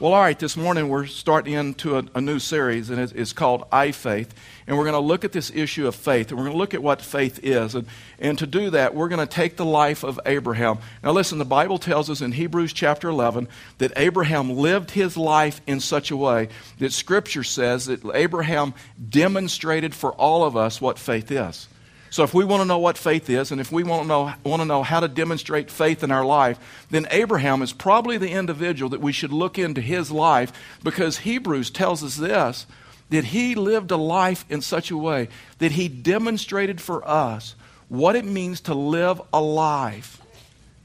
[0.00, 3.32] Well, all right, this morning we're starting into a, a new series, and it's, it's
[3.32, 4.32] called I Faith.
[4.68, 6.72] And we're going to look at this issue of faith, and we're going to look
[6.72, 7.74] at what faith is.
[7.74, 7.88] And,
[8.20, 10.78] and to do that, we're going to take the life of Abraham.
[11.02, 13.48] Now, listen, the Bible tells us in Hebrews chapter 11
[13.78, 18.74] that Abraham lived his life in such a way that Scripture says that Abraham
[19.10, 21.66] demonstrated for all of us what faith is.
[22.10, 24.34] So, if we want to know what faith is, and if we want to, know,
[24.44, 28.30] want to know how to demonstrate faith in our life, then Abraham is probably the
[28.30, 30.52] individual that we should look into his life
[30.82, 32.66] because Hebrews tells us this
[33.10, 35.28] that he lived a life in such a way
[35.58, 37.54] that he demonstrated for us
[37.88, 40.20] what it means to live a life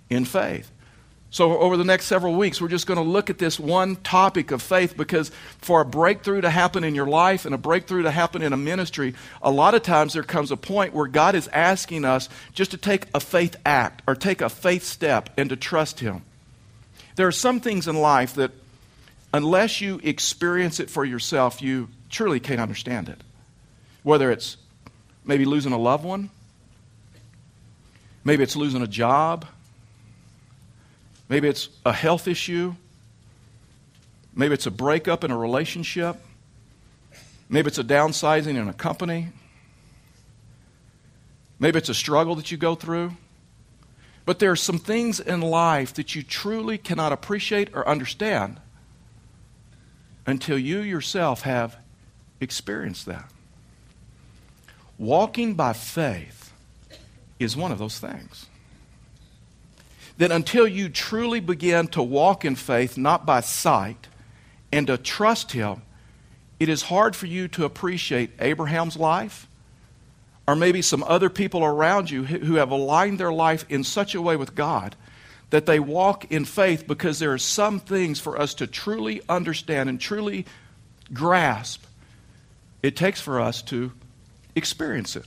[0.10, 0.72] in faith.
[1.34, 4.52] So, over the next several weeks, we're just going to look at this one topic
[4.52, 8.12] of faith because for a breakthrough to happen in your life and a breakthrough to
[8.12, 11.48] happen in a ministry, a lot of times there comes a point where God is
[11.48, 15.56] asking us just to take a faith act or take a faith step and to
[15.56, 16.22] trust Him.
[17.16, 18.52] There are some things in life that,
[19.34, 23.20] unless you experience it for yourself, you truly can't understand it.
[24.04, 24.58] Whether it's
[25.26, 26.30] maybe losing a loved one,
[28.24, 29.48] maybe it's losing a job
[31.34, 32.76] Maybe it's a health issue.
[34.36, 36.18] Maybe it's a breakup in a relationship.
[37.50, 39.30] Maybe it's a downsizing in a company.
[41.58, 43.14] Maybe it's a struggle that you go through.
[44.26, 48.60] But there are some things in life that you truly cannot appreciate or understand
[50.28, 51.78] until you yourself have
[52.40, 53.28] experienced that.
[55.00, 56.54] Walking by faith
[57.40, 58.46] is one of those things
[60.24, 64.08] that until you truly begin to walk in faith, not by sight,
[64.72, 65.82] and to trust Him,
[66.62, 69.50] it is hard for you to appreciate Abraham's life
[70.48, 74.22] or maybe some other people around you who have aligned their life in such a
[74.22, 74.96] way with God
[75.50, 79.90] that they walk in faith because there are some things for us to truly understand
[79.90, 80.46] and truly
[81.12, 81.84] grasp.
[82.82, 83.92] It takes for us to
[84.56, 85.26] experience it.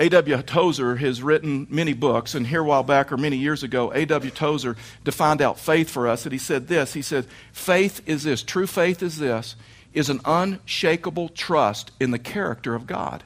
[0.00, 0.40] A.W.
[0.42, 4.30] Tozer has written many books, and here a while back or many years ago, A.W.
[4.30, 4.74] Tozer
[5.04, 6.94] defined out faith for us, and he said this.
[6.94, 9.56] He said, Faith is this, true faith is this,
[9.92, 13.24] is an unshakable trust in the character of God.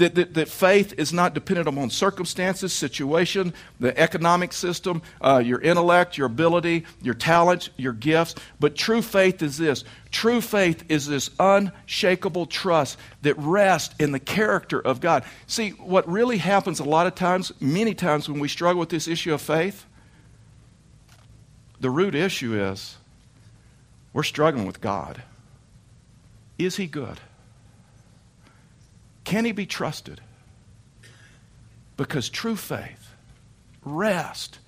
[0.00, 5.60] That, that, that, faith is not dependent upon circumstances, situation, the economic system, uh, your
[5.60, 8.34] intellect, your ability, your talents, your gifts.
[8.58, 14.18] But true faith is this true faith is this unshakable trust that rests in the
[14.18, 15.22] character of God.
[15.46, 19.06] See, what really happens a lot of times, many times when we struggle with this
[19.06, 19.84] issue of faith,
[21.78, 22.96] the root issue is
[24.14, 25.22] we're struggling with God.
[26.56, 27.20] Is He good?
[29.30, 30.20] Can he be trusted?
[31.96, 33.14] Because true faith
[33.84, 34.58] rests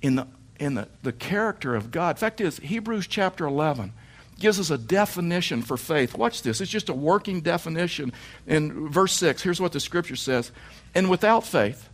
[0.00, 0.26] in the,
[0.58, 2.18] in the, the character of God.
[2.18, 3.92] fact is, Hebrews chapter 11
[4.40, 6.18] gives us a definition for faith.
[6.18, 6.60] Watch this.
[6.60, 8.12] It's just a working definition.
[8.48, 10.50] In verse 6, here's what the scripture says
[10.96, 11.88] And without faith,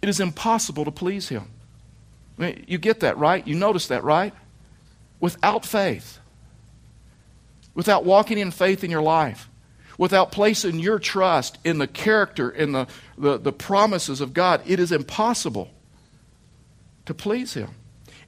[0.00, 1.50] it is impossible to please him.
[2.38, 3.46] I mean, you get that, right?
[3.46, 4.32] You notice that, right?
[5.20, 6.20] Without faith,
[7.74, 9.50] without walking in faith in your life,
[9.98, 14.80] without placing your trust in the character, in the, the, the promises of God, it
[14.80, 15.70] is impossible
[17.06, 17.70] to please Him.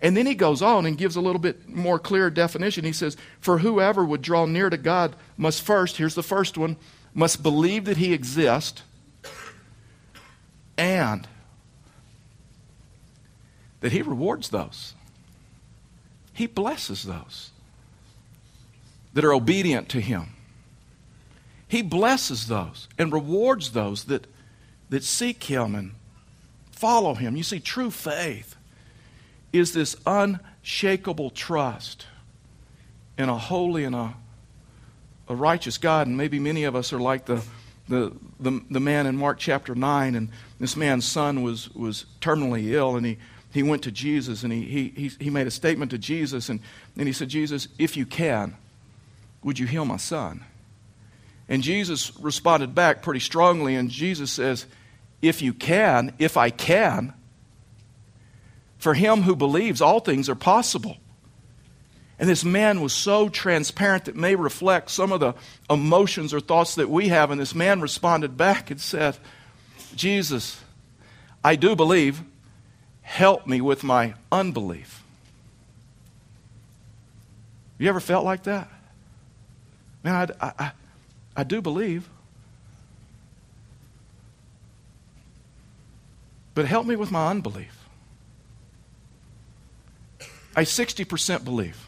[0.02, 2.84] And then he goes on and gives a little bit more clear definition.
[2.84, 6.76] He says, For whoever would draw near to God must first, here's the first one,
[7.14, 8.82] must believe that He exists
[10.76, 11.26] and
[13.80, 14.94] that He rewards those.
[16.32, 17.50] He blesses those
[19.14, 20.35] that are obedient to Him.
[21.68, 24.26] He blesses those and rewards those that,
[24.90, 25.92] that seek Him and
[26.70, 27.36] follow Him.
[27.36, 28.56] You see, true faith
[29.52, 32.06] is this unshakable trust
[33.18, 34.14] in a holy and a,
[35.28, 36.06] a righteous God.
[36.06, 37.42] And maybe many of us are like the,
[37.88, 40.28] the, the, the man in Mark chapter 9, and
[40.60, 43.18] this man's son was, was terminally ill, and he,
[43.52, 46.60] he went to Jesus and he, he, he made a statement to Jesus, and,
[46.96, 48.56] and he said, Jesus, if you can,
[49.42, 50.44] would you heal my son?
[51.48, 54.66] And Jesus responded back pretty strongly, and Jesus says,
[55.22, 57.14] If you can, if I can,
[58.78, 60.96] for him who believes, all things are possible.
[62.18, 65.34] And this man was so transparent that may reflect some of the
[65.68, 67.30] emotions or thoughts that we have.
[67.30, 69.18] And this man responded back and said,
[69.94, 70.62] Jesus,
[71.44, 72.22] I do believe.
[73.02, 75.04] Help me with my unbelief.
[77.78, 78.68] You ever felt like that?
[80.02, 80.72] Man, I, I,
[81.36, 82.08] I do believe.
[86.54, 87.86] But help me with my unbelief.
[90.56, 91.86] I 60% believe.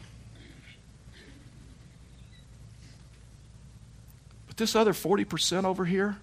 [4.45, 6.17] But this other 40% over here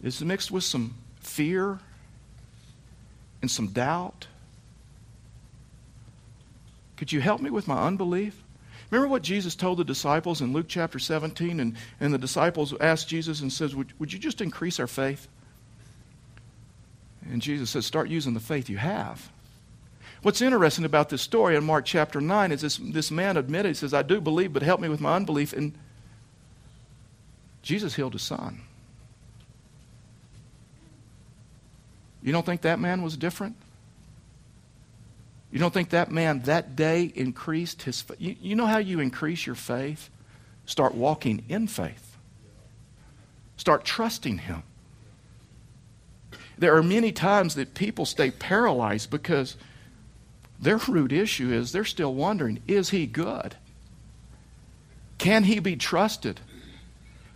[0.00, 1.80] is mixed with some fear
[3.42, 4.28] and some doubt.
[6.96, 8.40] Could you help me with my unbelief?
[8.90, 11.60] Remember what Jesus told the disciples in Luke chapter 17?
[11.60, 15.28] And, and the disciples asked Jesus and says, would, would you just increase our faith?
[17.30, 19.30] And Jesus says, Start using the faith you have.
[20.22, 23.74] What's interesting about this story in Mark chapter 9 is this, this man admitted, he
[23.74, 25.52] says, I do believe, but help me with my unbelief.
[25.52, 25.72] And
[27.62, 28.60] Jesus healed his son.
[32.22, 33.56] You don't think that man was different?
[35.50, 38.20] You don't think that man that day increased his faith?
[38.20, 40.08] You, you know how you increase your faith?
[40.64, 42.16] Start walking in faith.
[43.56, 44.62] Start trusting him.
[46.56, 49.56] There are many times that people stay paralyzed because
[50.60, 53.56] their root issue is they're still wondering is he good?
[55.18, 56.40] Can he be trusted?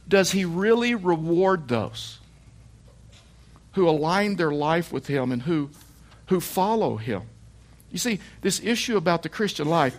[0.07, 2.19] Does he really reward those
[3.73, 5.71] who align their life with him and who,
[6.27, 7.23] who follow him?
[7.95, 9.97] You see, this issue about the Christian life,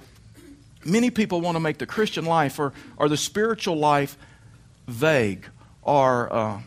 [0.84, 4.18] many people want to make the Christian life or, or the spiritual life
[4.86, 5.48] vague
[5.82, 6.62] or uh,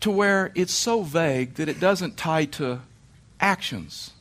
[0.00, 2.80] to where it's so vague that it doesn't tie to
[3.40, 4.12] actions.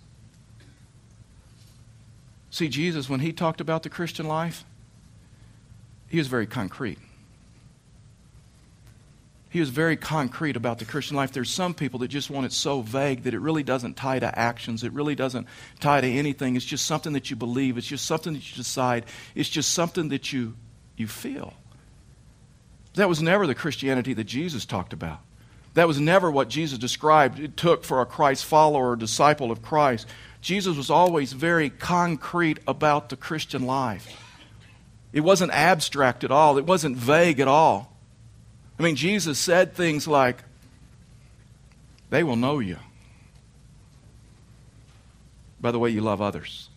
[2.51, 4.63] See, Jesus, when he talked about the Christian life,
[6.07, 7.00] he was very concrete
[9.51, 11.33] he was very concrete about the Christian life.
[11.33, 14.39] There's some people that just want it so vague that it really doesn't tie to
[14.39, 14.81] actions.
[14.81, 15.45] It really doesn't
[15.81, 16.56] tie to anything.
[16.56, 17.77] It's just something that you believe.
[17.77, 19.03] It's just something that you decide.
[19.36, 20.56] It's just something that you,
[20.95, 21.53] you feel.
[22.94, 25.19] That was never the Christianity that Jesus talked about.
[25.74, 29.62] That was never what Jesus described it took for a Christ follower or disciple of
[29.62, 30.07] Christ.
[30.39, 34.18] Jesus was always very concrete about the Christian life.
[35.12, 37.90] It wasn't abstract at all, it wasn't vague at all.
[38.81, 40.38] I mean, Jesus said things like,
[42.10, 42.78] they will know you
[45.60, 46.68] by the way you love others.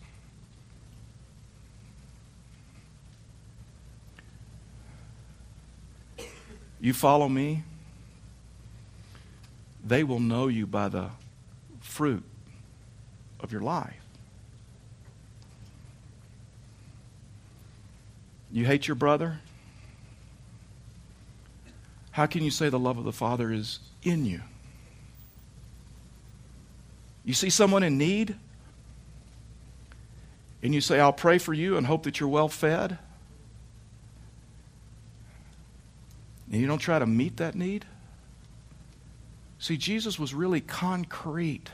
[6.79, 7.63] You follow me,
[9.83, 11.09] they will know you by the
[11.79, 12.23] fruit
[13.39, 13.95] of your life.
[18.51, 19.39] You hate your brother?
[22.15, 24.39] How can you say the love of the Father is in you?
[27.25, 28.37] You see someone in need,
[30.63, 32.97] and you say, I'll pray for you and hope that you're well fed,
[36.49, 37.83] and you don't try to meet that need?
[39.59, 41.69] See, Jesus was really concrete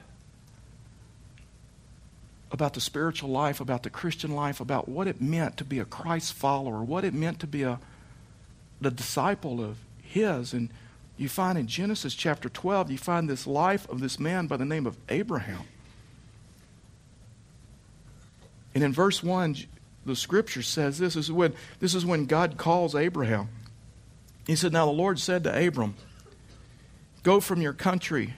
[2.51, 5.85] about the spiritual life, about the Christian life, about what it meant to be a
[5.85, 7.79] Christ follower, what it meant to be a
[8.81, 9.77] the disciple of
[10.11, 10.53] his.
[10.53, 10.69] And
[11.17, 14.65] you find in Genesis chapter 12, you find this life of this man by the
[14.65, 15.61] name of Abraham.
[18.73, 19.57] And in verse 1,
[20.05, 23.49] the scripture says this is when, this is when God calls Abraham.
[24.47, 25.95] He said, Now the Lord said to Abram,
[27.23, 28.33] Go from your country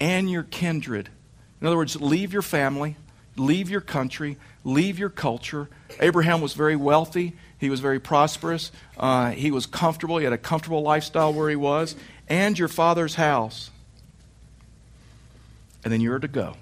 [0.00, 1.08] and your kindred.
[1.60, 2.96] In other words, leave your family,
[3.36, 5.68] leave your country, leave your culture.
[6.00, 7.36] Abraham was very wealthy.
[7.60, 8.72] He was very prosperous.
[8.96, 10.16] Uh, he was comfortable.
[10.16, 11.94] He had a comfortable lifestyle where he was.
[12.26, 13.70] And your father's house.
[15.84, 16.56] And then you're to go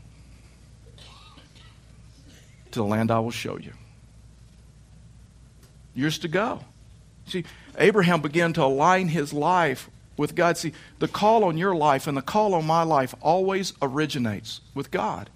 [2.70, 3.72] to the land I will show you.
[5.94, 6.60] You're to go.
[7.26, 7.44] See,
[7.76, 10.56] Abraham began to align his life with God.
[10.56, 14.90] See, the call on your life and the call on my life always originates with
[14.90, 15.30] God.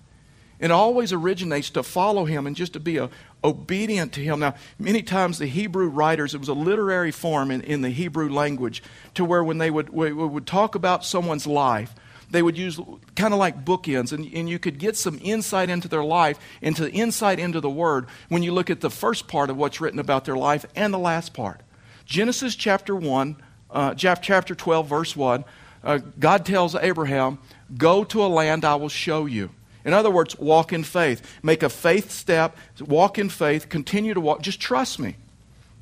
[0.63, 3.11] It always originates to follow him and just to be a,
[3.43, 4.39] obedient to him.
[4.39, 8.31] Now, many times the Hebrew writers, it was a literary form in, in the Hebrew
[8.31, 8.81] language
[9.15, 11.93] to where when they would, would talk about someone's life,
[12.31, 12.79] they would use
[13.17, 16.89] kind of like bookends, and, and you could get some insight into their life, into
[16.93, 20.25] insight into the Word when you look at the first part of what's written about
[20.27, 21.61] their life and the last part.
[22.05, 23.37] Genesis chapter 1,
[23.73, 25.45] uh, chapter 12, verse 1,
[25.83, 27.39] uh, God tells Abraham,
[27.77, 29.51] Go to a land I will show you.
[29.85, 31.39] In other words, walk in faith.
[31.43, 34.43] Make a faith step, walk in faith, continue to walk.
[34.43, 35.17] Just trust me.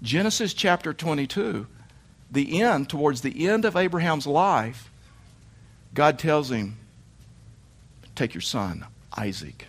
[0.02, 1.66] Genesis chapter 22,
[2.30, 4.90] the end, towards the end of Abraham's life,
[5.92, 6.76] God tells him,
[8.14, 9.66] Take your son, Isaac.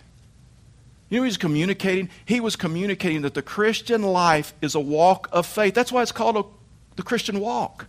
[1.08, 2.08] You know he's communicating?
[2.24, 5.74] He was communicating that the Christian life is a walk of faith.
[5.74, 6.44] That's why it's called a,
[6.96, 7.86] the Christian walk.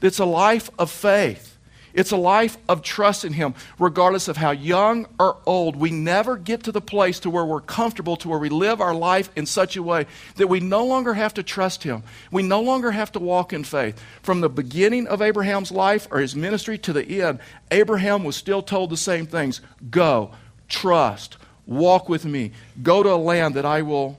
[0.00, 1.55] It's a life of faith.
[1.96, 5.76] It's a life of trust in Him, regardless of how young or old.
[5.76, 8.94] We never get to the place to where we're comfortable, to where we live our
[8.94, 12.02] life in such a way that we no longer have to trust Him.
[12.30, 13.98] We no longer have to walk in faith.
[14.22, 17.38] From the beginning of Abraham's life or his ministry to the end,
[17.70, 20.32] Abraham was still told the same things go,
[20.68, 24.18] trust, walk with me, go to a land that I will,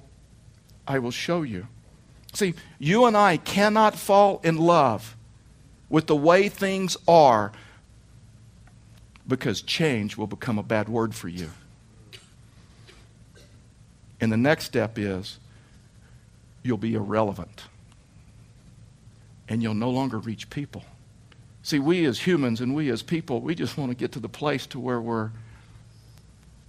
[0.87, 1.67] I will show you.
[2.33, 5.15] See, you and I cannot fall in love
[5.89, 7.51] with the way things are
[9.27, 11.49] because change will become a bad word for you.
[14.19, 15.39] And the next step is
[16.63, 17.63] you'll be irrelevant
[19.47, 20.83] and you'll no longer reach people.
[21.61, 24.29] See, we as humans and we as people, we just want to get to the
[24.29, 25.31] place to where we're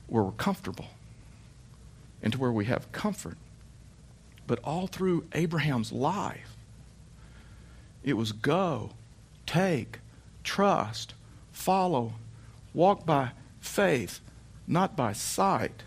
[0.09, 0.87] where we're comfortable
[2.23, 3.37] and to where we have comfort.
[4.47, 6.57] But all through Abraham's life,
[8.03, 8.91] it was go,
[9.47, 9.99] take,
[10.43, 11.13] trust,
[11.53, 12.15] follow,
[12.75, 14.21] walk by faith,
[14.67, 15.83] not by sight.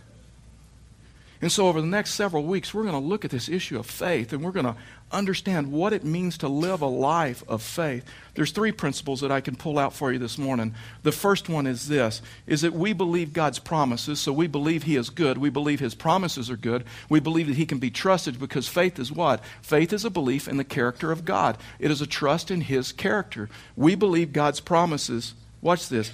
[1.42, 3.88] And so, over the next several weeks, we're going to look at this issue of
[3.88, 4.76] faith and we're going to
[5.12, 8.06] understand what it means to live a life of faith.
[8.36, 10.76] There's three principles that I can pull out for you this morning.
[11.02, 14.96] The first one is this is that we believe God's promises, so we believe he
[14.96, 15.40] is good.
[15.40, 16.86] We believe his promises are good.
[17.10, 19.44] We believe that he can be trusted because faith is what?
[19.64, 21.58] Faith is a belief in the character of God.
[21.80, 23.50] It is a trust in his character.
[23.76, 25.34] We believe God's promises.
[25.62, 26.12] Watch this.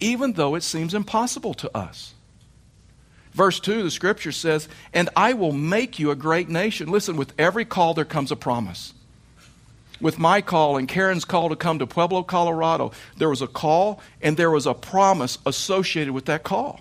[0.00, 2.14] Even though it seems impossible to us.
[3.32, 6.90] Verse 2, the scripture says, And I will make you a great nation.
[6.90, 8.94] Listen, with every call there comes a promise.
[10.00, 14.00] With my call and Karen's call to come to Pueblo, Colorado, there was a call
[14.22, 16.80] and there was a promise associated with that call.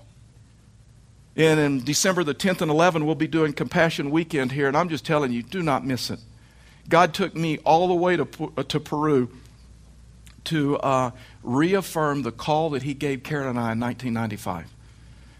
[1.35, 4.89] And in December the 10th and 11th, we'll be doing Compassion Weekend here, and I'm
[4.89, 6.19] just telling you, do not miss it.
[6.89, 9.29] God took me all the way to, uh, to Peru
[10.47, 11.11] to uh,
[11.43, 14.73] reaffirm the call that He gave Karen and I in 1995.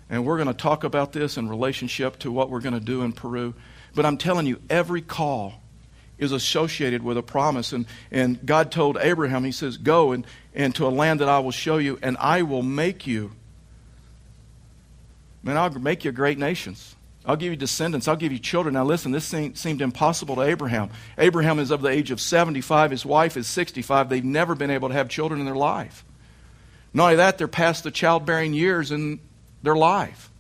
[0.10, 3.02] And we're going to talk about this in relationship to what we're going to do
[3.02, 3.54] in Peru.
[3.96, 5.62] But I'm telling you, every call
[6.18, 7.74] is associated with a promise.
[7.74, 11.40] And, and God told Abraham, He says, Go and, and to a land that I
[11.40, 13.32] will show you, and I will make you.
[15.44, 16.97] Man, I'll make you great nations.
[17.27, 18.07] I'll give you descendants.
[18.07, 18.75] I'll give you children.
[18.75, 20.89] Now, listen, this seemed impossible to Abraham.
[21.17, 22.91] Abraham is of the age of 75.
[22.91, 24.07] His wife is 65.
[24.07, 26.05] They've never been able to have children in their life.
[26.93, 29.19] Not only that, they're past the childbearing years, in
[29.62, 30.31] their life.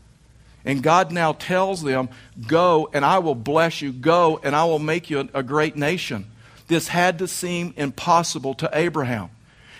[0.63, 2.07] And God now tells them,
[2.47, 3.91] Go and I will bless you.
[3.91, 6.25] Go and I will make you a, great nation.
[6.67, 9.29] This had to seem impossible to Abraham.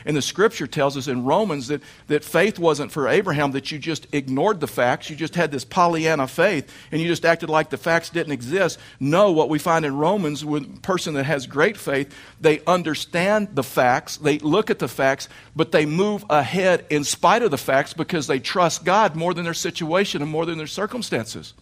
[0.08, 3.78] And the scripture tells us in Romans that, that faith wasn't for Abraham, that you
[3.78, 5.10] just ignored the facts.
[5.10, 8.80] You just had this Pollyanna faith and you just acted like the facts didn't exist.
[9.02, 13.50] No, what we find in Romans with a person that has great faith, they understand
[13.54, 17.58] the facts, they look at the facts, but they move ahead in spite of the
[17.58, 21.54] facts because they trust God more than their situation and more than their circumstances.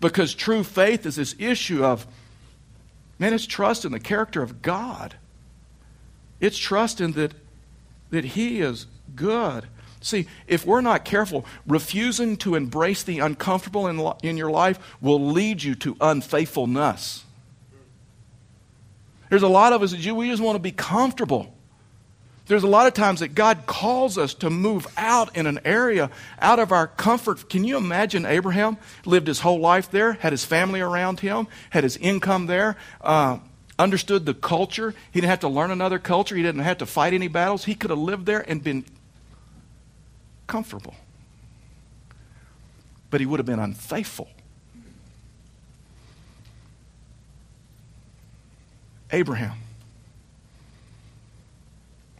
[0.00, 2.08] Because true faith is this issue of,
[3.20, 5.14] man, it's trust in the character of God.
[6.40, 7.34] It's trust in that
[8.10, 9.66] that He is good.
[10.00, 15.32] See, if we're not careful, refusing to embrace the uncomfortable in, in your life will
[15.32, 17.24] lead you to unfaithfulness.
[19.28, 21.52] There's a lot of us that you, we just want to be comfortable.
[22.46, 26.10] There's a lot of times that God calls us to move out in an area
[26.40, 27.50] out of our comfort.
[27.50, 31.84] Can you imagine Abraham lived his whole life there, had his family around him, had
[31.84, 33.38] his income there, uh,
[33.78, 34.94] understood the culture.
[35.12, 36.34] He didn't have to learn another culture.
[36.34, 37.64] He didn't have to fight any battles.
[37.64, 38.84] He could have lived there and been
[40.46, 40.94] comfortable.
[43.10, 44.28] But he would have been unfaithful.
[49.10, 49.58] Abraham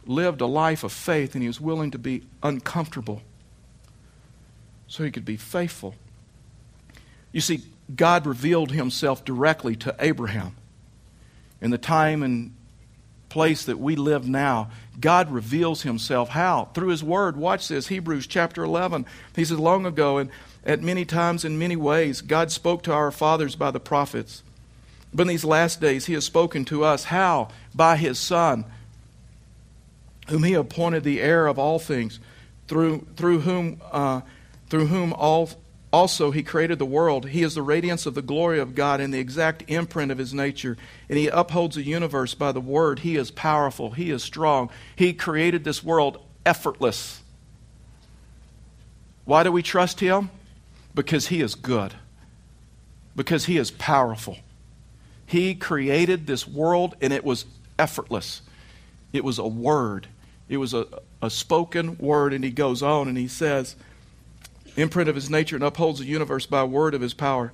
[0.05, 3.21] lived a life of faith and he was willing to be uncomfortable
[4.87, 5.93] so he could be faithful.
[7.31, 7.61] You see,
[7.95, 10.55] God revealed himself directly to Abraham
[11.61, 12.55] in the time and
[13.29, 16.69] place that we live now, God reveals himself how?
[16.73, 17.37] Through his word.
[17.37, 19.05] Watch this, Hebrews chapter 11.
[19.35, 20.29] He says, Long ago, and
[20.65, 24.43] at many times in many ways, God spoke to our fathers by the prophets.
[25.13, 27.05] But in these last days, he has spoken to us.
[27.05, 27.49] How?
[27.73, 28.65] By his Son,
[30.27, 32.19] whom he appointed the heir of all things,
[32.67, 34.21] through, through, whom, uh,
[34.69, 35.49] through whom all
[35.91, 37.29] also, he created the world.
[37.29, 40.33] He is the radiance of the glory of God and the exact imprint of his
[40.33, 40.77] nature.
[41.09, 42.99] And he upholds the universe by the word.
[42.99, 43.91] He is powerful.
[43.91, 44.69] He is strong.
[44.95, 47.23] He created this world effortless.
[49.25, 50.29] Why do we trust him?
[50.93, 51.93] Because he is good,
[53.15, 54.37] because he is powerful.
[55.25, 57.45] He created this world and it was
[57.77, 58.41] effortless.
[59.13, 60.07] It was a word,
[60.49, 60.87] It was a,
[61.21, 63.75] a spoken word, and he goes on and he says,
[64.75, 67.53] imprint of his nature and upholds the universe by word of his power.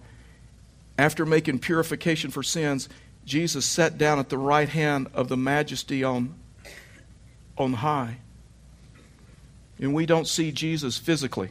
[0.97, 2.87] After making purification for sins,
[3.25, 6.35] Jesus sat down at the right hand of the majesty on,
[7.57, 8.17] on high.
[9.79, 11.49] And we don't see Jesus physically,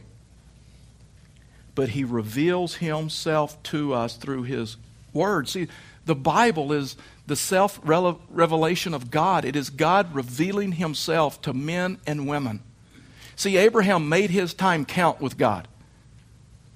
[1.75, 4.77] but he reveals himself to us through his
[5.13, 5.47] word.
[5.47, 5.67] See,
[6.05, 6.95] the Bible is
[7.27, 12.61] the self revelation of God, it is God revealing himself to men and women.
[13.35, 15.67] See, Abraham made his time count with God.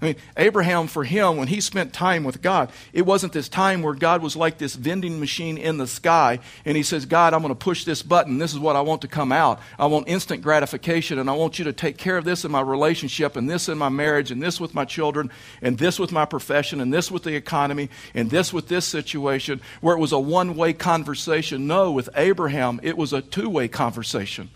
[0.02, 3.82] I mean, Abraham, for him, when he spent time with God, it wasn't this time
[3.82, 7.42] where God was like this vending machine in the sky, and he says, God, I'm
[7.42, 8.38] going to push this button.
[8.38, 9.60] This is what I want to come out.
[9.78, 12.62] I want instant gratification, and I want you to take care of this in my
[12.62, 16.24] relationship, and this in my marriage, and this with my children, and this with my
[16.24, 20.20] profession, and this with the economy, and this with this situation, where it was a
[20.20, 21.68] one way conversation.
[21.68, 24.50] No, with Abraham, it was a two way conversation,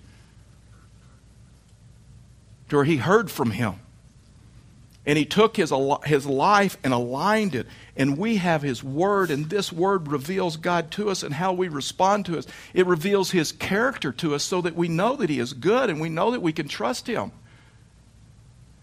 [2.69, 3.75] where he heard from him.
[5.05, 5.73] And he took his,
[6.05, 7.67] his life and aligned it.
[7.97, 11.67] And we have his word, and this word reveals God to us and how we
[11.67, 12.47] respond to us.
[12.73, 15.99] It reveals his character to us so that we know that he is good and
[15.99, 17.31] we know that we can trust him.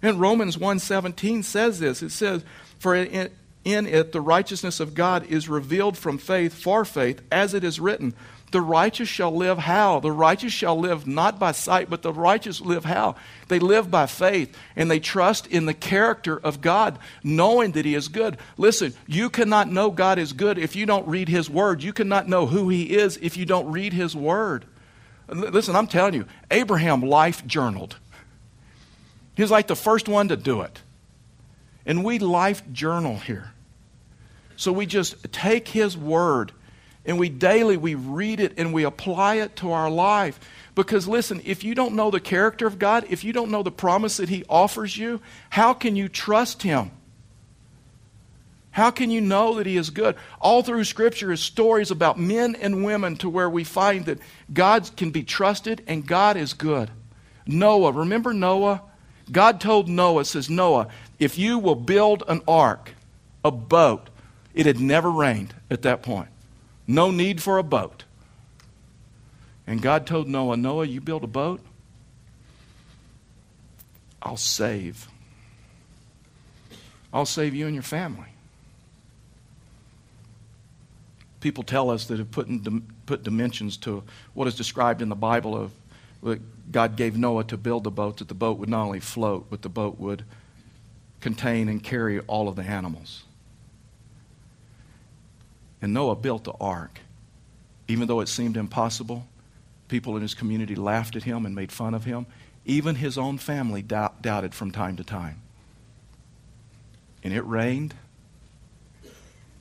[0.03, 2.03] And Romans 1:17 says this.
[2.03, 2.43] It says,
[2.79, 3.31] "For in
[3.65, 8.15] it the righteousness of God is revealed from faith for faith, as it is written,
[8.51, 10.01] the righteous shall live how?
[10.01, 13.17] The righteous shall live not by sight, but the righteous live how?
[13.49, 17.95] They live by faith and they trust in the character of God, knowing that He
[17.95, 18.39] is good.
[18.57, 21.83] Listen, you cannot know God is good if you don't read His Word.
[21.83, 24.65] You cannot know who He is if you don't read His Word.
[25.29, 27.97] Listen, I'm telling you, Abraham life journaled.
[29.35, 30.83] He was like the first one to do it.
[31.87, 33.53] And we life journal here.
[34.57, 36.53] So we just take His Word
[37.05, 40.39] and we daily we read it and we apply it to our life.
[40.75, 43.71] Because listen if you don't know the character of god if you don't know the
[43.71, 46.91] promise that he offers you how can you trust him?
[48.73, 50.15] How can you know that he is good?
[50.41, 54.21] All through scripture is stories about men and women to where we find that
[54.53, 56.91] god can be trusted and god is good.
[57.47, 58.83] Noah remember noah?
[59.31, 62.95] God told noah says noah if you will build an ark
[63.45, 64.11] a boat
[64.55, 66.29] it had never rained at that point
[66.91, 68.05] no need for a boat.
[69.67, 71.61] And God told Noah, Noah, you build a boat,
[74.21, 75.07] I'll save.
[77.13, 78.27] I'll save you and your family.
[81.41, 84.03] People tell us that have put, in, put dimensions to
[84.35, 85.73] what is described in the Bible of
[86.21, 89.47] what God gave Noah to build the boat, that the boat would not only float,
[89.49, 90.25] but the boat would
[91.21, 93.23] contain and carry all of the animals.
[95.83, 97.01] And Noah built the ark.
[97.89, 99.27] Even though it seemed impossible,
[99.89, 102.27] people in his community laughed at him and made fun of him.
[102.65, 105.41] Even his own family doubt, doubted from time to time.
[107.25, 107.95] And it rained,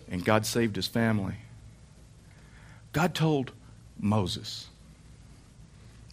[0.10, 1.36] and God saved his family.
[2.92, 3.52] God told
[3.98, 4.68] Moses,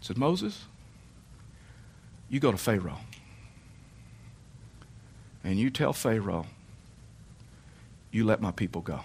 [0.01, 0.65] said, Moses,
[2.29, 2.99] you go to Pharaoh.
[5.45, 6.47] And you tell Pharaoh,
[8.11, 9.01] you let my people go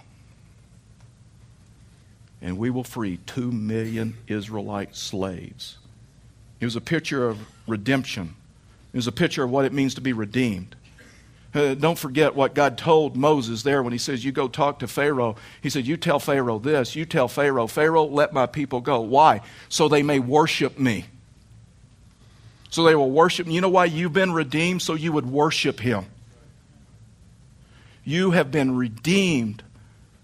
[2.42, 5.78] and we will free two million Israelite slaves.
[6.60, 8.34] It was a picture of redemption,
[8.92, 10.76] it was a picture of what it means to be redeemed.
[11.54, 14.88] Uh, don't forget what God told Moses there when he says, You go talk to
[14.88, 15.36] Pharaoh.
[15.60, 16.96] He said, You tell Pharaoh this.
[16.96, 19.00] You tell Pharaoh, Pharaoh, let my people go.
[19.00, 19.42] Why?
[19.68, 21.04] So they may worship me.
[22.70, 23.54] So they will worship me.
[23.54, 24.80] You know why you've been redeemed?
[24.80, 26.06] So you would worship him.
[28.02, 29.62] You have been redeemed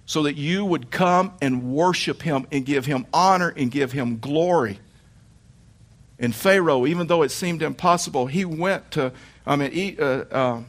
[0.09, 4.19] so that you would come and worship him and give him honor and give him
[4.19, 4.79] glory.
[6.19, 9.13] And Pharaoh, even though it seemed impossible, he went to,
[9.47, 10.63] I mean, uh, uh,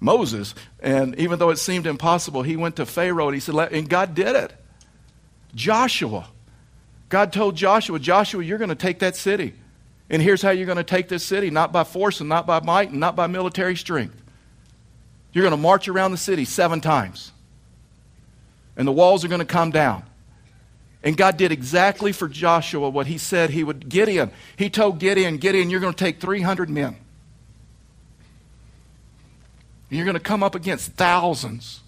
[0.00, 3.86] Moses, and even though it seemed impossible, he went to Pharaoh and he said, and
[3.86, 4.54] God did it.
[5.54, 6.28] Joshua.
[7.10, 9.52] God told Joshua, Joshua, you're going to take that city.
[10.08, 12.60] And here's how you're going to take this city not by force and not by
[12.60, 14.16] might and not by military strength.
[15.34, 17.32] You're going to march around the city seven times
[18.76, 20.02] and the walls are going to come down.
[21.02, 23.88] And God did exactly for Joshua what he said he would.
[23.88, 26.96] Gideon, he told Gideon, Gideon, you're going to take 300 men.
[29.88, 31.80] And you're going to come up against thousands.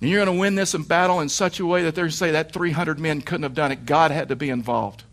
[0.00, 2.10] And you're going to win this in battle in such a way that they're going
[2.10, 3.86] to say that 300 men couldn't have done it.
[3.86, 5.04] God had to be involved.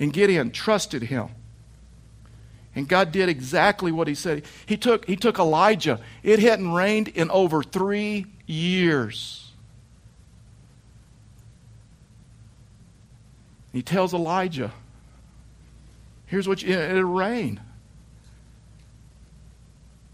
[0.00, 1.28] And Gideon trusted him.
[2.74, 4.44] And God did exactly what he said.
[4.64, 6.00] He took, he took Elijah.
[6.22, 9.50] It hadn't rained in over three years.
[13.72, 14.72] He tells Elijah,
[16.26, 17.60] here's what you, it'll rain.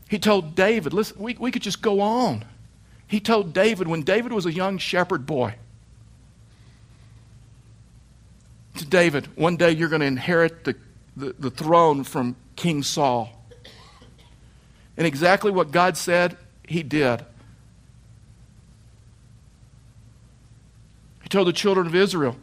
[0.09, 2.45] He told David, listen, we, we could just go on.
[3.07, 5.55] He told David when David was a young shepherd boy,
[8.77, 10.77] to David, one day you're going to inherit the,
[11.17, 13.31] the, the throne from King Saul.
[14.97, 17.25] And exactly what God said, he did.
[21.23, 22.37] He told the children of Israel,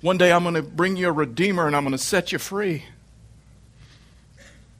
[0.00, 2.38] One day I'm going to bring you a redeemer and I'm going to set you
[2.38, 2.84] free.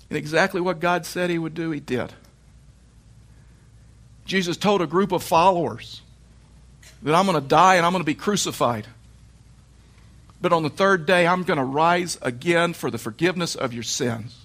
[0.08, 2.12] And exactly what God said he would do, he did.
[4.26, 6.02] Jesus told a group of followers
[7.02, 8.86] that I'm going to die and I'm going to be crucified.
[10.44, 13.82] But on the third day, I'm going to rise again for the forgiveness of your
[13.82, 14.44] sins.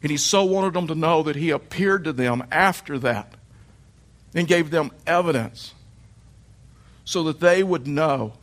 [0.00, 3.34] And he so wanted them to know that he appeared to them after that
[4.32, 5.74] and gave them evidence
[7.04, 8.34] so that they would know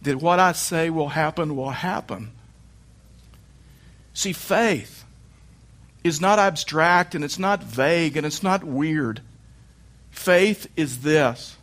[0.00, 2.30] that what I say will happen will happen.
[4.14, 5.04] See, faith
[6.02, 9.20] is not abstract and it's not vague and it's not weird.
[10.16, 11.56] Faith is this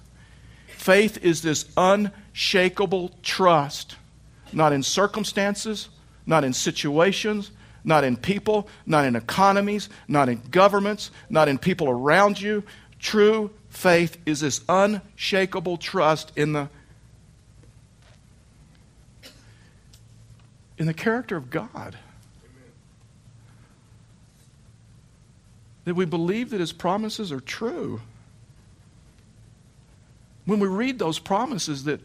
[0.67, 3.95] faith is this unshakable trust,
[4.53, 5.89] not in circumstances,
[6.25, 7.51] not in situations,
[7.83, 12.63] not in people, not in economies, not in governments, not in people around you.
[12.99, 16.69] True faith is this unshakable trust in the
[20.77, 21.97] in the character of God.
[25.85, 27.99] That we believe that his promises are true.
[30.45, 32.01] When we read those promises that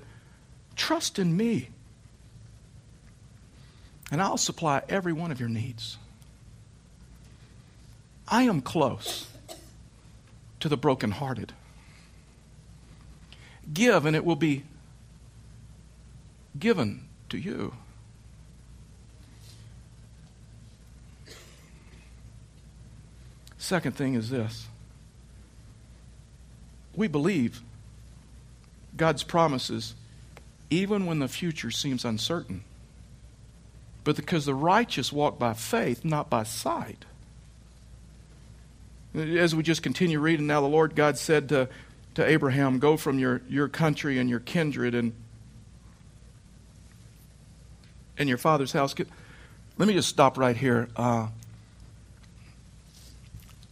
[0.76, 1.68] trust in me
[4.10, 5.98] and I'll supply every one of your needs.
[8.26, 9.26] I am close
[10.60, 11.52] to the brokenhearted.
[13.72, 14.64] Give, and it will be
[16.58, 17.74] given to you.
[23.58, 24.66] Second thing is this
[26.96, 27.60] we believe
[28.98, 29.94] God's promises
[30.70, 32.62] even when the future seems uncertain.
[34.04, 37.04] But because the righteous walk by faith, not by sight.
[39.14, 41.68] As we just continue reading, now the Lord God said to,
[42.14, 45.12] to Abraham, Go from your, your country and your kindred and,
[48.18, 48.94] and your father's house.
[49.78, 50.88] Let me just stop right here.
[50.96, 51.28] Uh,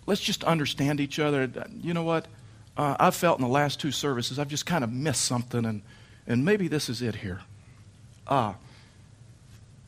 [0.07, 1.51] let's just understand each other.
[1.83, 2.27] You know what?
[2.77, 5.83] Uh, I've felt in the last two services, I've just kind of missed something, and,
[6.27, 7.41] and maybe this is it here.
[8.27, 8.55] Uh,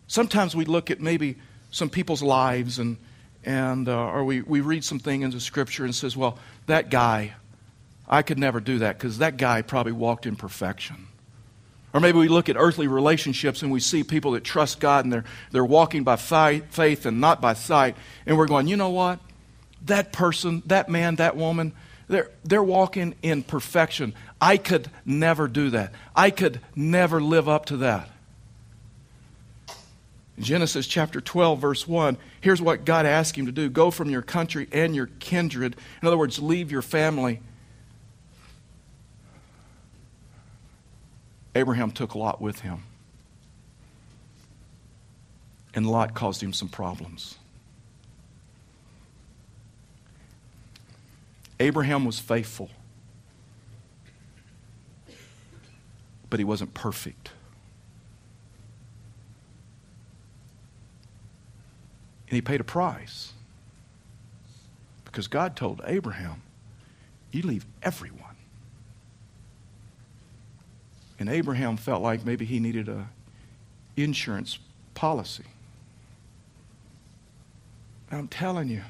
[0.06, 1.36] sometimes we look at maybe
[1.70, 2.96] some people's lives, and,
[3.44, 7.34] and uh, or we, we read something in the scripture and says, well, that guy,
[8.08, 11.08] I could never do that because that guy probably walked in perfection.
[11.92, 15.12] Or maybe we look at earthly relationships and we see people that trust God and
[15.12, 17.96] they're, they're walking by faith and not by sight.
[18.26, 19.20] And we're going, you know what?
[19.82, 21.72] that person, that man, that woman,
[22.08, 24.14] they're, they're walking in perfection.
[24.40, 25.92] I could never do that.
[26.16, 28.10] I could never live up to that.
[30.38, 34.22] Genesis chapter 12, verse 1, here's what God asked him to do go from your
[34.22, 35.76] country and your kindred.
[36.00, 37.40] In other words, leave your family.
[41.54, 42.84] Abraham took Lot with him.
[45.74, 47.37] And Lot caused him some problems.
[51.60, 52.70] Abraham was faithful,
[56.30, 57.30] but he wasn't perfect.
[62.28, 63.32] And he paid a price
[65.04, 66.42] because God told Abraham,
[67.32, 68.36] You leave everyone.
[71.18, 73.08] And Abraham felt like maybe he needed a
[73.96, 74.58] insurance
[74.94, 75.44] policy.
[78.10, 78.82] I'm telling you,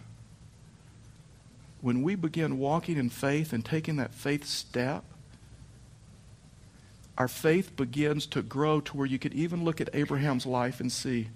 [1.81, 5.05] when we begin walking in faith and taking that faith step,
[7.17, 10.91] our faith begins to grow to where you could even look at Abraham's life and
[10.91, 11.29] see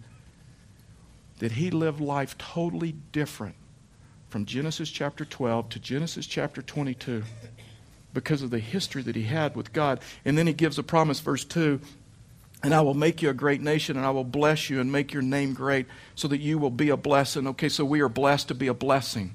[1.38, 3.56] that he lived life totally different
[4.28, 7.24] from Genesis chapter 12 to Genesis chapter 22
[8.14, 10.00] because of the history that he had with God.
[10.24, 11.80] And then he gives a promise, verse 2
[12.62, 15.12] and I will make you a great nation, and I will bless you and make
[15.12, 17.46] your name great so that you will be a blessing.
[17.48, 19.34] Okay, so we are blessed to be a blessing.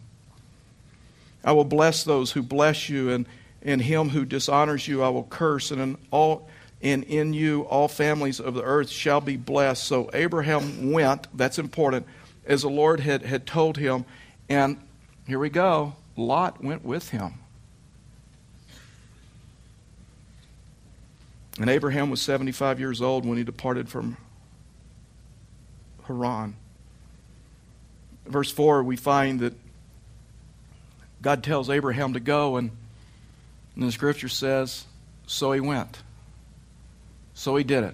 [1.47, 3.25] I will bless those who bless you, and,
[3.61, 6.49] and him who dishonors you I will curse, and in all
[6.81, 9.85] and in you all families of the earth shall be blessed.
[9.85, 12.05] So Abraham went, that's important,
[12.45, 14.03] as the Lord had, had told him.
[14.49, 14.77] And
[15.25, 15.95] here we go.
[16.17, 17.35] Lot went with him.
[21.61, 24.17] And Abraham was 75 years old when he departed from
[26.07, 26.57] Haran.
[28.25, 29.53] Verse 4, we find that
[31.27, 32.71] God tells Abraham to go, and,
[33.75, 34.85] and the scripture says,
[35.25, 36.01] so he went.
[37.33, 37.93] So he did it.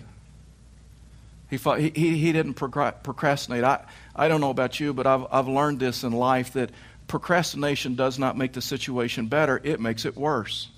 [1.50, 3.63] He, fought, he, he, didn't procrastinate.
[3.63, 6.69] I, I don't know about you, but I've, I've learned this in life that
[7.08, 10.69] procrastination does not make the situation better, it makes it worse.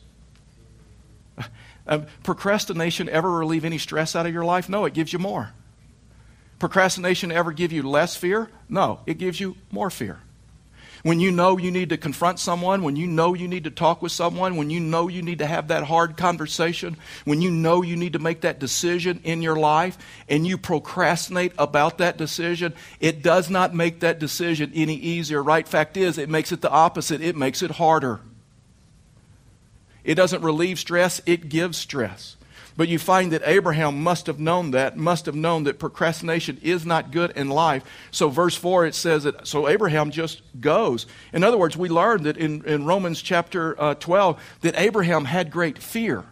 [1.85, 4.69] Um, procrastination ever relieve any stress out of your life?
[4.69, 5.51] No, it gives you more.
[6.59, 8.49] Procrastination ever give you less fear?
[8.69, 10.21] No, it gives you more fear.
[11.05, 14.01] When you know you need to confront someone, when you know you need to talk
[14.01, 17.83] with someone, when you know you need to have that hard conversation, when you know
[17.83, 22.73] you need to make that decision in your life, and you procrastinate about that decision,
[22.99, 25.43] it does not make that decision any easier.
[25.43, 28.21] Right fact is, it makes it the opposite, it makes it harder.
[30.03, 32.34] It doesn't relieve stress, it gives stress.
[32.77, 36.85] But you find that Abraham must have known that, must have known that procrastination is
[36.85, 37.83] not good in life.
[38.11, 41.05] So, verse 4, it says that, so Abraham just goes.
[41.31, 45.51] In other words, we learned that in, in Romans chapter uh, 12 that Abraham had
[45.51, 46.25] great fear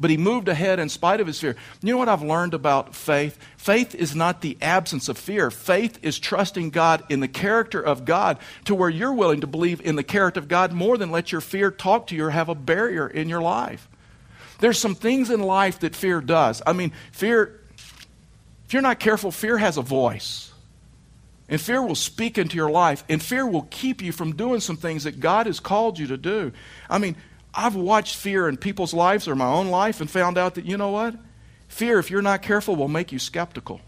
[0.00, 1.56] but he moved ahead in spite of his fear.
[1.82, 3.38] You know what I've learned about faith?
[3.56, 5.50] Faith is not the absence of fear.
[5.50, 9.80] Faith is trusting God in the character of God to where you're willing to believe
[9.80, 12.48] in the character of God more than let your fear talk to you or have
[12.48, 13.87] a barrier in your life.
[14.58, 16.62] There's some things in life that fear does.
[16.66, 17.60] I mean, fear,
[18.66, 20.52] if you're not careful, fear has a voice.
[21.48, 24.76] And fear will speak into your life, and fear will keep you from doing some
[24.76, 26.52] things that God has called you to do.
[26.90, 27.16] I mean,
[27.54, 30.76] I've watched fear in people's lives or my own life and found out that, you
[30.76, 31.14] know what?
[31.68, 33.80] Fear, if you're not careful, will make you skeptical.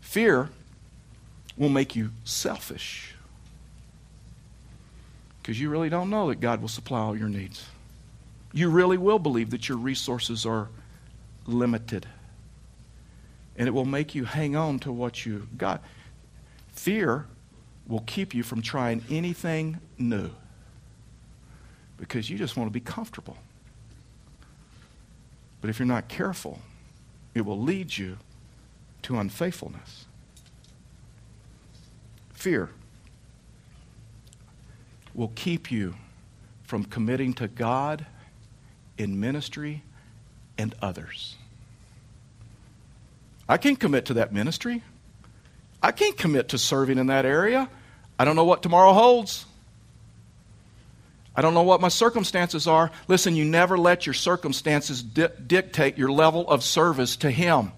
[0.00, 0.50] Fear
[1.56, 3.14] will make you selfish
[5.40, 7.64] because you really don't know that God will supply all your needs.
[8.52, 10.68] You really will believe that your resources are
[11.46, 12.06] limited.
[13.56, 15.82] And it will make you hang on to what you got.
[16.72, 17.26] Fear
[17.86, 20.30] will keep you from trying anything new
[21.96, 23.36] because you just want to be comfortable.
[25.60, 26.60] But if you're not careful,
[27.34, 28.18] it will lead you
[29.02, 30.04] to unfaithfulness.
[32.34, 32.70] Fear
[35.14, 35.94] will keep you
[36.62, 38.04] from committing to God
[38.98, 39.82] in ministry
[40.58, 41.36] and others.
[43.48, 44.82] I can't commit to that ministry.
[45.82, 47.68] I can't commit to serving in that area.
[48.18, 49.44] I don't know what tomorrow holds.
[51.36, 52.90] I don't know what my circumstances are.
[53.08, 57.72] Listen, you never let your circumstances di- dictate your level of service to Him.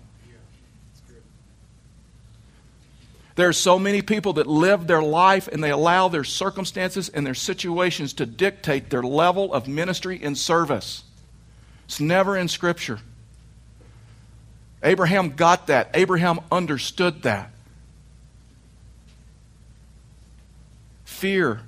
[3.34, 7.26] There are so many people that live their life and they allow their circumstances and
[7.26, 11.04] their situations to dictate their level of ministry and service.
[11.88, 13.00] It's never in Scripture.
[14.82, 17.50] Abraham got that, Abraham understood that.
[21.06, 21.62] Fear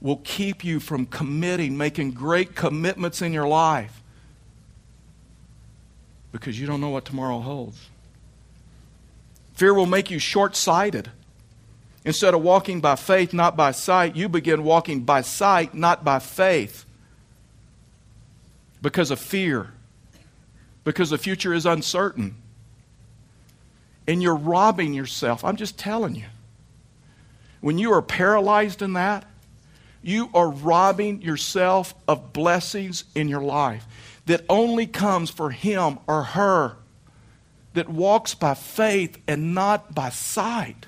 [0.00, 4.02] will keep you from committing, making great commitments in your life
[6.32, 7.88] because you don't know what tomorrow holds.
[9.54, 11.12] Fear will make you short sighted.
[12.04, 16.18] Instead of walking by faith, not by sight, you begin walking by sight, not by
[16.18, 16.84] faith
[18.84, 19.70] because of fear,
[20.84, 22.34] because the future is uncertain.
[24.06, 25.42] And you're robbing yourself.
[25.42, 26.26] I'm just telling you.
[27.62, 29.24] When you are paralyzed in that,
[30.02, 33.86] you are robbing yourself of blessings in your life
[34.26, 36.76] that only comes for him or her
[37.72, 40.84] that walks by faith and not by sight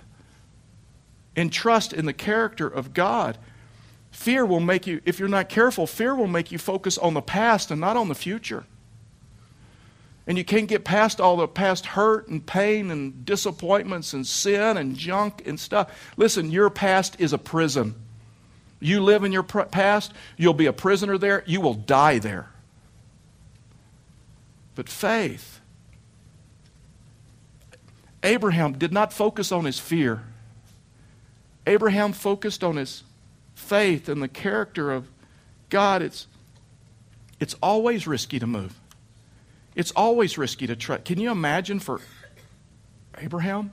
[1.34, 3.38] and trust in the character of God.
[4.16, 7.20] Fear will make you, if you're not careful, fear will make you focus on the
[7.20, 8.64] past and not on the future.
[10.26, 14.78] And you can't get past all the past hurt and pain and disappointments and sin
[14.78, 16.14] and junk and stuff.
[16.16, 17.94] Listen, your past is a prison.
[18.80, 22.48] You live in your past, you'll be a prisoner there, you will die there.
[24.74, 25.60] But faith,
[28.22, 30.22] Abraham did not focus on his fear.
[31.66, 33.02] Abraham focused on his
[33.56, 35.08] faith and the character of
[35.68, 36.02] God.
[36.02, 36.28] It's,
[37.40, 38.78] it's always risky to move.
[39.74, 41.04] It's always risky to trust.
[41.04, 42.00] Can you imagine for
[43.18, 43.72] Abraham?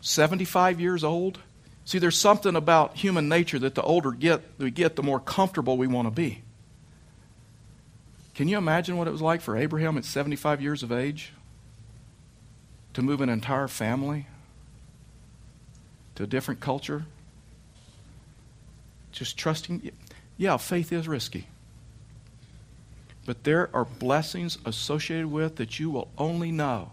[0.00, 1.38] 75 years old?
[1.84, 5.76] See, there's something about human nature that the older get, we get, the more comfortable
[5.76, 6.42] we want to be.
[8.34, 11.32] Can you imagine what it was like for Abraham at 75 years of age
[12.94, 14.26] to move an entire family
[16.16, 17.04] to a different culture?
[19.12, 19.90] Just trusting.
[20.36, 21.46] Yeah, faith is risky.
[23.26, 26.90] but there are blessings associated with that you will only know.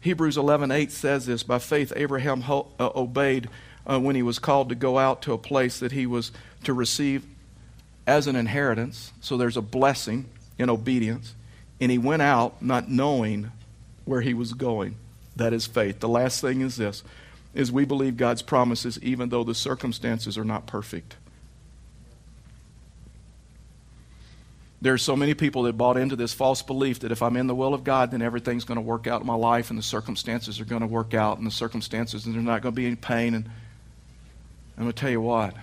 [0.00, 3.48] Hebrews 11:8 says this, by faith Abraham ho- uh, obeyed
[3.86, 6.30] uh, when he was called to go out to a place that he was
[6.64, 7.24] to receive
[8.06, 9.12] as an inheritance.
[9.20, 10.26] So there's a blessing
[10.58, 11.34] in obedience,
[11.80, 13.50] and he went out not knowing
[14.04, 14.96] where he was going.
[15.36, 16.00] That is faith.
[16.00, 17.02] The last thing is this
[17.58, 21.16] is we believe God's promises even though the circumstances are not perfect.
[24.80, 27.48] There are so many people that bought into this false belief that if I'm in
[27.48, 29.82] the will of God, then everything's going to work out in my life and the
[29.82, 32.86] circumstances are going to work out and the circumstances and there's not going to be
[32.86, 33.34] any pain.
[33.34, 33.46] And
[34.76, 35.54] I'm going to tell you what,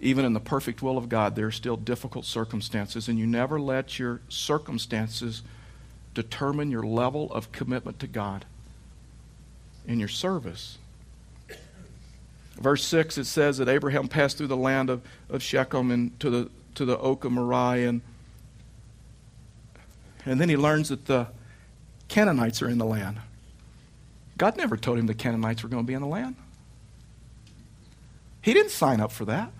[0.00, 3.60] even in the perfect will of God, there are still difficult circumstances, and you never
[3.60, 5.42] let your circumstances
[6.14, 8.46] determine your level of commitment to God
[9.86, 10.78] in your service.
[12.56, 16.30] Verse 6, it says that Abraham passed through the land of, of Shechem and to
[16.30, 17.88] the to the oak of Moriah.
[17.88, 18.00] And,
[20.24, 21.28] and then he learns that the
[22.08, 23.18] Canaanites are in the land.
[24.36, 26.36] God never told him the Canaanites were going to be in the land.
[28.42, 29.52] He didn't sign up for that.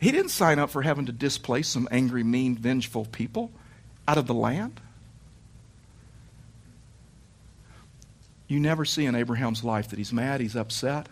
[0.00, 3.50] He didn't sign up for having to displace some angry, mean, vengeful people
[4.06, 4.80] out of the land.
[8.46, 11.08] You never see in Abraham's life that he's mad, he's upset.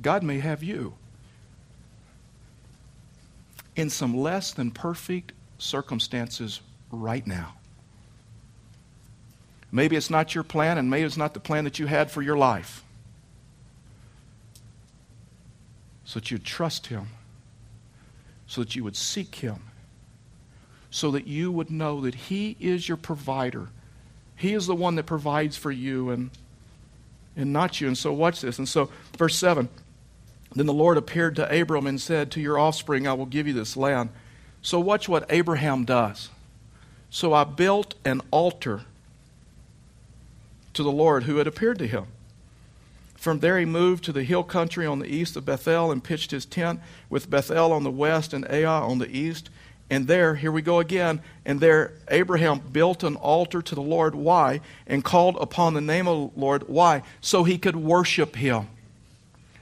[0.00, 0.94] God may have you
[3.74, 7.54] in some less than perfect circumstances right now.
[9.70, 12.22] Maybe it's not your plan, and maybe it's not the plan that you had for
[12.22, 12.82] your life.
[16.04, 17.08] So that you'd trust Him,
[18.48, 19.62] so that you would seek Him,
[20.90, 23.68] so that you would know that He is your provider.
[24.34, 26.30] He is the one that provides for you and,
[27.36, 27.86] and not you.
[27.86, 28.58] And so, watch this.
[28.58, 29.68] And so, verse 7
[30.54, 33.52] then the Lord appeared to Abram and said, To your offspring I will give you
[33.52, 34.10] this land.
[34.62, 36.30] So watch what Abraham does.
[37.10, 38.82] So I built an altar
[40.74, 42.06] to the Lord who had appeared to him.
[43.18, 46.30] From there he moved to the hill country on the east of Bethel and pitched
[46.30, 46.78] his tent
[47.10, 49.50] with Bethel on the west and Ai on the east.
[49.90, 54.14] And there, here we go again, and there Abraham built an altar to the Lord.
[54.14, 54.60] Why?
[54.86, 56.68] And called upon the name of the Lord.
[56.68, 57.02] Why?
[57.20, 58.68] So he could worship him.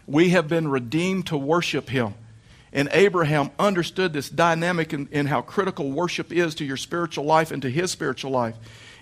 [0.07, 2.15] We have been redeemed to worship Him.
[2.73, 7.51] And Abraham understood this dynamic in, in, how critical worship is to your spiritual life
[7.51, 8.55] and to his spiritual life.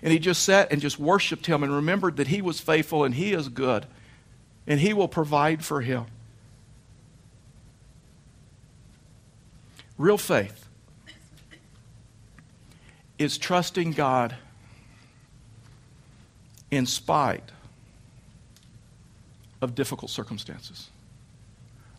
[0.02, 3.14] And he just sat and just worshiped him and remembered that he was faithful and
[3.14, 3.86] he is good
[4.66, 6.06] and he will provide for him.
[9.98, 10.68] Real faith
[13.18, 14.34] is trusting God
[16.70, 17.52] in spite
[19.60, 20.90] of difficult circumstances.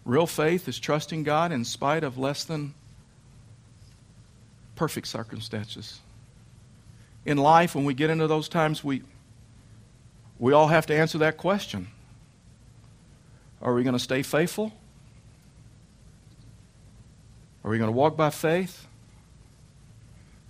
[0.03, 2.73] Real faith is trusting God in spite of less than
[4.75, 5.99] perfect circumstances.
[7.25, 9.01] In life, when we get into those times, we,
[10.37, 11.87] we all have to answer that question
[13.65, 14.71] Are we going to stay faithful?
[17.65, 18.87] Are we going to walk by faith?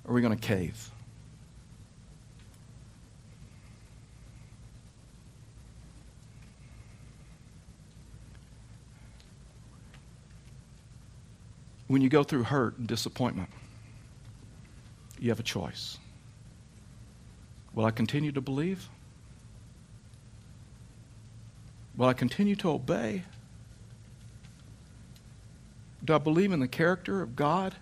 [0.04, 0.91] Or are we going to cave?
[11.88, 13.49] when you go through hurt and disappointment,
[15.19, 15.97] you have a choice.
[17.73, 18.89] Will I continue to believe?
[21.97, 23.23] Will I continue to obey?
[26.03, 27.75] Do I believe in the character of God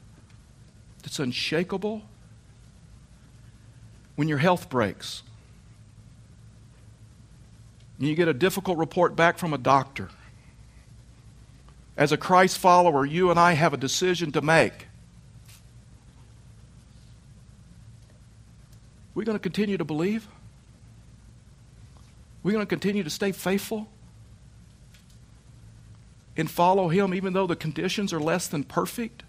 [1.01, 2.03] that's unshakable?
[4.15, 5.23] When your health breaks,
[7.97, 10.09] and you get a difficult report back from a doctor,
[11.97, 14.87] as a Christ follower, you and I have a decision to make.
[19.15, 20.27] We're going to continue to believe.
[22.43, 23.87] We're going to continue to stay faithful
[26.35, 29.23] and follow Him even though the conditions are less than perfect.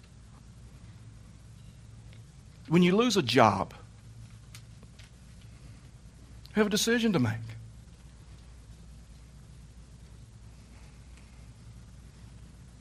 [2.67, 3.73] When you lose a job,
[6.49, 7.33] you have a decision to make.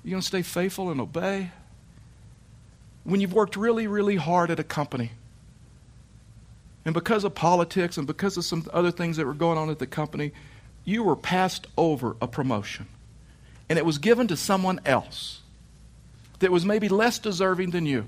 [0.02, 1.50] You're going to stay faithful and obey.
[3.04, 5.12] When you've worked really, really hard at a company,
[6.84, 9.78] and because of politics and because of some other things that were going on at
[9.78, 10.32] the company,
[10.84, 12.86] you were passed over a promotion.
[13.74, 15.40] And it was given to someone else
[16.38, 18.06] that was maybe less deserving than you.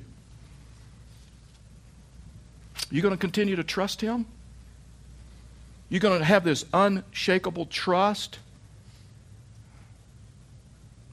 [2.88, 4.26] You going to continue to trust him?
[5.88, 8.38] You're going to have this unshakable trust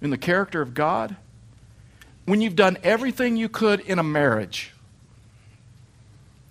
[0.03, 1.15] in the character of God.
[2.25, 4.71] When you've done everything you could in a marriage,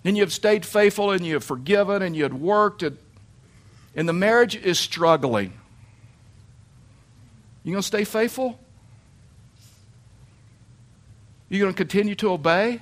[0.03, 2.97] and you have stayed faithful and you have forgiven and you had worked, and,
[3.95, 5.53] and the marriage is struggling,
[7.63, 8.59] you going to stay faithful?
[11.49, 12.81] You going to continue to obey?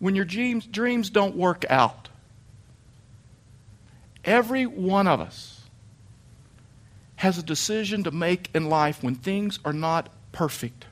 [0.00, 2.08] When your dreams, dreams don't work out,
[4.24, 5.60] every one of us
[7.16, 10.86] has a decision to make in life when things are not perfect.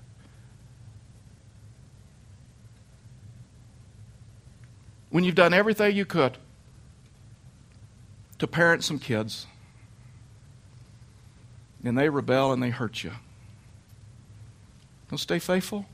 [5.08, 6.36] When you've done everything you could
[8.38, 9.46] to parent some kids,
[11.84, 13.12] and they rebel and they hurt you.
[15.10, 15.86] Don't stay faithful.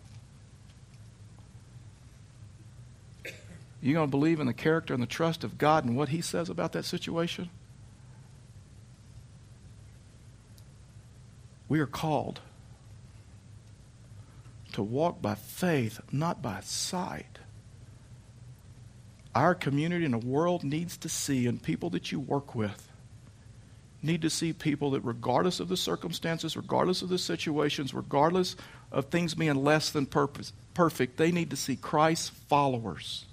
[3.81, 6.49] You to believe in the character and the trust of God and what He says
[6.49, 7.51] about that situation?
[11.69, 12.41] We are called
[14.73, 17.39] to walk by faith, not by sight.
[19.35, 22.89] Our community and the world needs to see, and people that you work with
[24.03, 28.55] need to see people that, regardless of the circumstances, regardless of the situations, regardless
[28.93, 33.25] of things being less than purpose, perfect, they need to see Christ's followers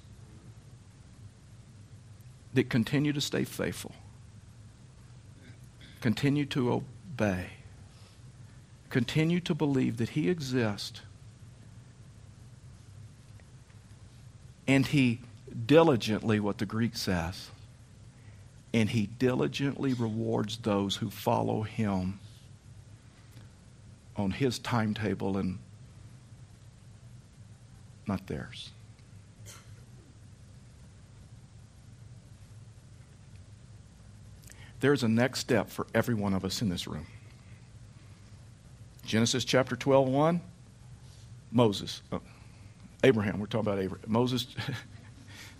[2.54, 3.94] that continue to stay faithful,
[6.00, 7.48] continue to obey,
[8.90, 11.02] continue to believe that He exists,
[14.68, 15.20] and He
[15.66, 17.50] diligently, what the Greek says,
[18.74, 22.20] and He diligently rewards those who follow Him
[24.16, 25.60] on His timetable and
[28.08, 28.72] not theirs.
[34.82, 37.06] there's a next step for every one of us in this room.
[39.06, 40.42] Genesis chapter 12, 1,
[41.52, 42.02] Moses.
[42.12, 42.22] Oh,
[43.04, 44.06] Abraham, we're talking about Abraham.
[44.08, 44.48] Moses,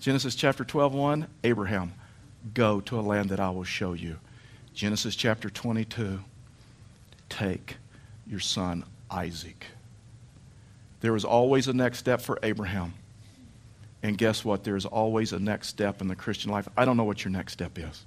[0.02, 1.94] Genesis chapter 12, 1, Abraham,
[2.56, 4.18] go to a land that I will show you.
[4.74, 6.22] Genesis chapter 22,
[7.30, 7.78] take
[8.26, 9.68] your son Isaac.
[11.02, 12.96] There is always a next step for Abraham.
[14.02, 14.64] And guess what?
[14.64, 16.68] There is always a next step in the Christian life.
[16.76, 18.04] I don't know what your next step is.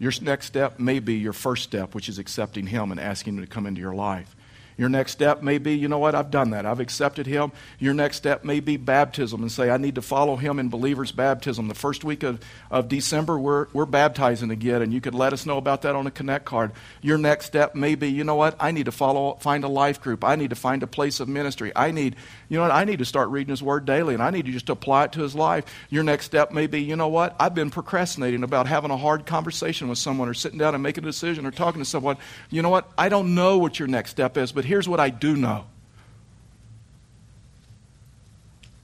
[0.00, 3.44] Your next step may be your first step, which is accepting Him and asking Him
[3.44, 4.34] to come into your life.
[4.78, 6.66] Your next step may be, you know what, I've done that.
[6.66, 7.52] I've accepted Him.
[7.78, 11.12] Your next step may be baptism and say, I need to follow Him in believer's
[11.12, 11.68] baptism.
[11.68, 15.46] The first week of, of December, we're, we're baptizing again, and you could let us
[15.46, 16.72] know about that on a Connect card.
[17.00, 20.02] Your next step may be, you know what, I need to follow, find a life
[20.02, 20.22] group.
[20.22, 21.72] I need to find a place of ministry.
[21.74, 22.16] I need,
[22.50, 24.52] you know what, I need to start reading His Word daily, and I need to
[24.52, 25.64] just apply it to His life.
[25.88, 29.24] Your next step may be, you know what, I've been procrastinating about having a hard
[29.24, 32.18] conversation with someone or sitting down and making a decision or talking to someone.
[32.50, 35.10] You know what, I don't know what your next step is, but here's what I
[35.10, 35.66] do know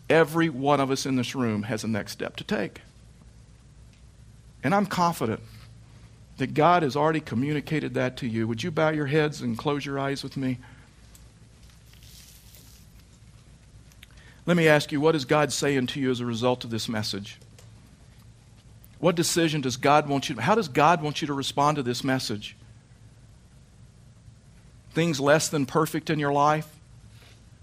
[0.08, 2.82] every one of us in this room has a next step to take.
[4.62, 5.40] And I'm confident
[6.36, 8.46] that God has already communicated that to you.
[8.46, 10.58] Would you bow your heads and close your eyes with me?
[14.44, 16.88] Let me ask you, what is God saying to you as a result of this
[16.88, 17.38] message?
[18.98, 21.82] What decision does God want you to, how does God want you to respond to
[21.82, 22.56] this message?
[24.92, 26.68] Things less than perfect in your life,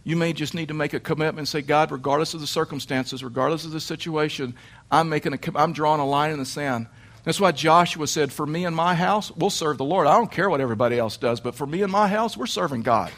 [0.03, 3.23] you may just need to make a commitment and say, God, regardless of the circumstances,
[3.23, 4.55] regardless of the situation,
[4.89, 6.87] I'm, making a, I'm drawing a line in the sand.
[7.23, 10.07] That's why Joshua said, For me and my house, we'll serve the Lord.
[10.07, 12.81] I don't care what everybody else does, but for me and my house, we're serving
[12.81, 13.11] God.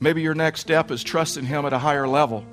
[0.00, 2.44] Maybe your next step is trusting Him at a higher level.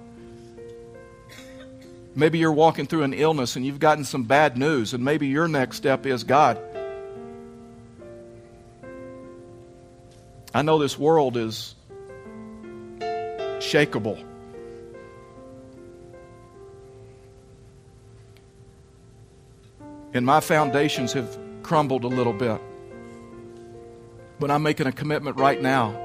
[2.19, 5.47] Maybe you're walking through an illness and you've gotten some bad news, and maybe your
[5.47, 6.59] next step is God.
[10.53, 11.75] I know this world is
[13.59, 14.21] shakable.
[20.13, 22.59] And my foundations have crumbled a little bit.
[24.41, 25.95] But I'm making a commitment right now.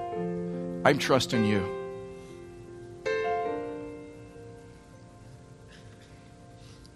[0.85, 1.74] I'm trusting you.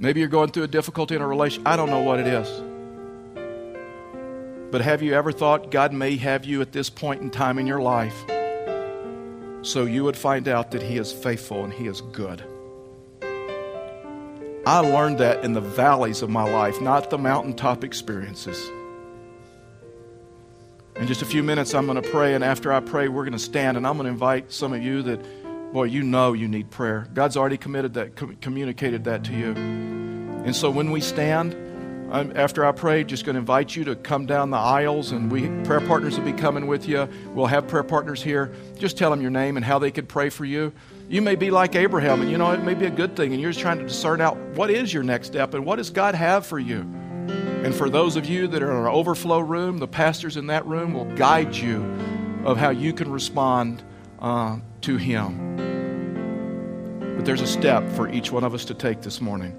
[0.01, 1.67] Maybe you're going through a difficulty in a relation.
[1.67, 2.49] I don't know what it is.
[4.71, 7.67] But have you ever thought God may have you at this point in time in
[7.67, 8.17] your life
[9.63, 12.45] so you would find out that He is faithful and He is good?
[14.67, 18.63] I learned that in the valleys of my life, not the mountaintop experiences.
[20.97, 23.33] In just a few minutes, I'm going to pray, and after I pray, we're going
[23.33, 25.21] to stand, and I'm going to invite some of you that,
[25.73, 27.09] boy, you know you need prayer.
[27.13, 29.53] God's already committed that, com- communicated that to you.
[29.53, 31.55] And so when we stand,
[32.11, 35.31] I'm, after I pray, just going to invite you to come down the aisles, and
[35.31, 37.07] we prayer partners will be coming with you.
[37.35, 38.55] We'll have prayer partners here.
[38.79, 40.73] Just tell them your name and how they could pray for you.
[41.11, 43.43] You may be like Abraham, and you know it may be a good thing, and
[43.43, 46.15] you're just trying to discern out what is your next step and what does God
[46.15, 46.81] have for you.
[46.81, 50.65] And for those of you that are in our overflow room, the pastors in that
[50.65, 51.83] room will guide you
[52.45, 53.83] of how you can respond
[54.19, 55.58] uh, to Him.
[57.29, 59.55] There's a step for each one of us to take this morning.